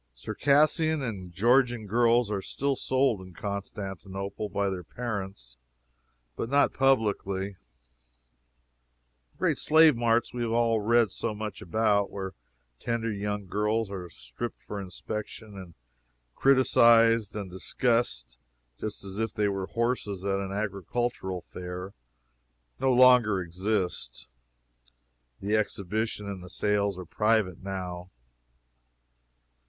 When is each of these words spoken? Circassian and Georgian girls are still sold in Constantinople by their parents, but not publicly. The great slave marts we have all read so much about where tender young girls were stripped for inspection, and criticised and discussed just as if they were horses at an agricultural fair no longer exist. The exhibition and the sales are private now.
Circassian 0.15 1.03
and 1.03 1.31
Georgian 1.31 1.85
girls 1.85 2.31
are 2.31 2.41
still 2.41 2.75
sold 2.75 3.21
in 3.21 3.35
Constantinople 3.35 4.49
by 4.49 4.67
their 4.67 4.83
parents, 4.83 5.57
but 6.35 6.49
not 6.49 6.73
publicly. 6.73 7.51
The 9.33 9.37
great 9.37 9.57
slave 9.59 9.95
marts 9.95 10.33
we 10.33 10.41
have 10.41 10.49
all 10.53 10.79
read 10.79 11.11
so 11.11 11.35
much 11.35 11.61
about 11.61 12.09
where 12.09 12.33
tender 12.79 13.11
young 13.11 13.45
girls 13.45 13.91
were 13.91 14.09
stripped 14.09 14.63
for 14.63 14.81
inspection, 14.81 15.55
and 15.55 15.75
criticised 16.33 17.35
and 17.35 17.51
discussed 17.51 18.39
just 18.79 19.03
as 19.03 19.19
if 19.19 19.31
they 19.35 19.47
were 19.49 19.67
horses 19.67 20.25
at 20.25 20.39
an 20.39 20.51
agricultural 20.51 21.41
fair 21.41 21.93
no 22.79 22.91
longer 22.91 23.39
exist. 23.39 24.25
The 25.39 25.55
exhibition 25.55 26.27
and 26.27 26.43
the 26.43 26.49
sales 26.49 26.97
are 26.97 27.05
private 27.05 27.61
now. 27.61 28.09